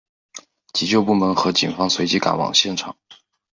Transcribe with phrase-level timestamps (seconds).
[0.73, 2.97] 急救部门和警方随即赶往现场。